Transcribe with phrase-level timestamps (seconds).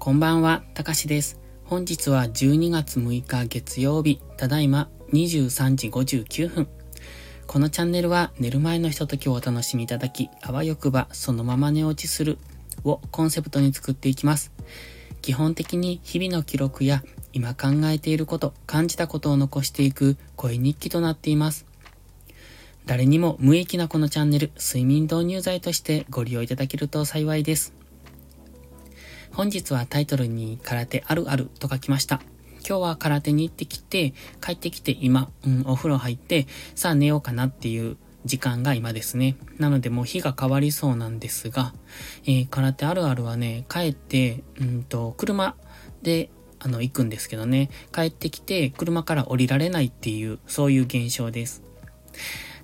[0.00, 1.40] こんばんは、たかしです。
[1.64, 6.68] 本日は12月6日月曜日、ただいま23時59分。
[7.48, 12.38] このチャンネルは寝る前のひとときをお楽しみいただき、あわよくばそのまま寝落ちする
[12.84, 14.52] をコンセプトに作っていきます。
[15.20, 17.02] 基本的に日々の記録や
[17.32, 21.66] 今考えていること、感じたことを残していく声日記となっています。
[22.86, 27.77] 誰にも無益なこのチャンネル、睡眠導入剤としてご利用いただけると幸いです。
[29.32, 32.20] 本日はタイトルに空手あるあると書きました。
[32.68, 34.12] 今日は空手に行ってきて、
[34.44, 39.36] 帰ってきて今、うん、お風呂入って、さあ寝ようかなっていう時間が今ですね。
[39.58, 41.72] なのでもう日が変わりそうなんですが、
[42.24, 45.54] えー、空手あるあるはね、帰って、うんと、車
[46.02, 51.62] で、あの、行くんですけどね、帰ってきて、車から降りられないっていう、そういう現象です。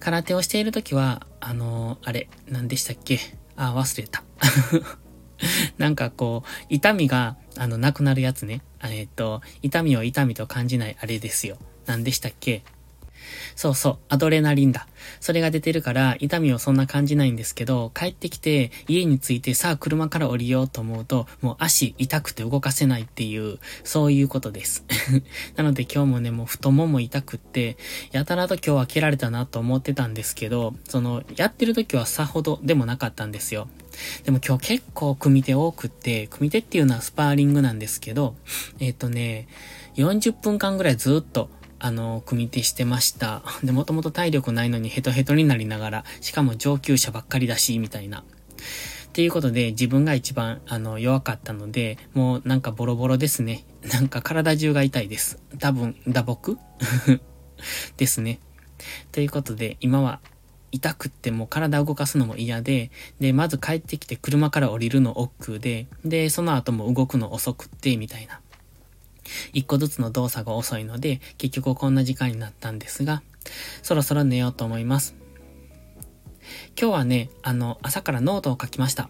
[0.00, 3.20] 空手をしているときは、あのー、あれ、何でしたっけ？
[3.56, 4.24] あ、忘れた。
[5.78, 8.62] なんかこう、痛みが、あの、なくなるやつね。
[8.82, 11.56] えっと、痛みを痛みと感じないあれですよ。
[11.86, 12.62] 何でしたっけ？
[13.56, 14.86] そうそう、アドレナリンだ。
[15.20, 24.84] それが出てるから、痛みをそんな感じないんですけど、帰ってきて、家に着いて、さあ車から降りようと思うと、もう足痛くて動かせないっていう、そういうことです。
[25.56, 27.76] なので今日もね、もう太もも痛くって、
[28.12, 33.68] やたらと今日は蹴られたなと思ってたんですけど、その、やってる時はさほどでもなかったんですよ。
[34.24, 38.34] でも今日結構組手多くって、組手っていうのはスパーリングなんですけど、
[38.80, 39.46] えっ、ー、とね、
[39.96, 43.42] 40分間ぐらいずっとあの、組手してました。
[43.62, 48.20] で、もともと体力ないのにヘトヘトになりながら、しかも上級者ばっかりだし、みたいな。
[48.20, 48.22] っ
[49.12, 53.64] ていうことで、自分が一番、あの、弱かったので、もうなんかボロボロですね。
[53.92, 55.40] なんか体中が痛いです。
[55.58, 56.56] 多分、打撲？
[57.96, 58.40] ですね。
[59.12, 60.20] ということで、今は
[60.72, 68.40] 痛くってもう体を動かすのも嫌で、で、まず帰ってきて車から降りるの億劫で、で、その後も動くの遅くって、みたいな。
[69.54, 73.22] 一個ずつの動作が遅いので、結局こんな時間になったんですが、
[73.82, 75.14] そろそろ寝ようと思います。
[76.78, 79.08] 今日はね、あの、朝からノートを書きました。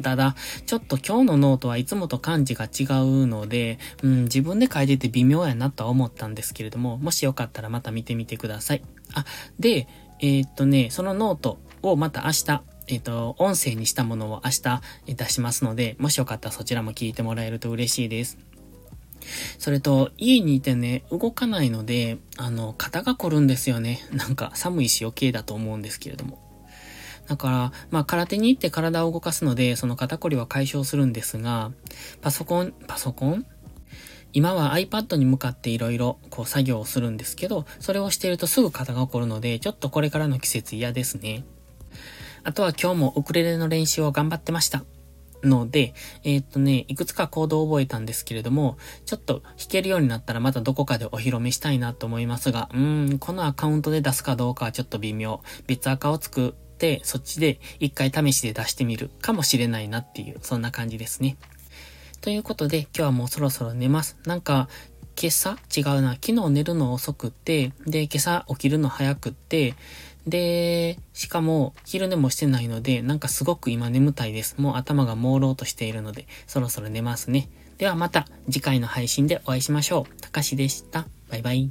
[0.00, 0.36] ただ、
[0.66, 8.82] ちょっと今日のノートはいつもと感じが違うので、うん、自分で書いてて微妙やなとは思ったんですけれども、もしよかったらまた見てみてください。
[9.14, 9.24] あ、
[9.58, 9.88] で、
[10.20, 18.38] えー、っとね、そのノートをまた明日、えっ、と、音声にしたものを明日出しますので、もしよかったらそちらも聞いてもらえると嬉しいです。
[19.58, 24.00] それと、家にいてね、動かないので、あの、肩が凝るんですよね。
[24.12, 26.42] なんか寒いし余計だと思うんですけれども。
[27.26, 31.72] だから、まあ、空手に行って体を動かすので、その肩こりは解消するんですが、
[32.20, 33.44] パソコン、パソコン？
[34.32, 41.44] 今は iPad に向かって色々こう作業をするんですけど、それをしているとすぐ肩が凝るので、ちょっとこれからの季節嫌ですね。
[42.44, 44.84] あとは今日もウクレレの練習を頑張ってました。
[45.42, 55.40] ので、えー、っとね、いくつか行動を覚えたんですけれども、ちょっと弾けるようになったらまたどこかでお披露目したいなと思いますが、うーん、このアカウントで出すかどうかはちょっと微妙。
[55.66, 61.36] 別アカを作って、そっちで一回試しで出してみるかもしれないなっていう、そんな感じですね。
[62.20, 64.18] ということで、今日はもうそろそろ寝ます。
[64.26, 64.68] なんか、
[65.20, 65.56] 今朝？
[65.74, 66.14] 違うな。
[66.14, 69.74] 昨日寝るの遅くって、で、今朝起きるの早くって、
[70.26, 74.56] で、しかも昼寝もしてないので、なんかすごく今眠たいです。
[74.58, 77.48] もう頭が朦朧としているので、そろそろ寝ますね。
[77.78, 80.20] ではまた次回の配信でお会いしましょう。
[80.20, 81.06] たかしでした。
[81.30, 81.70] バイバイ。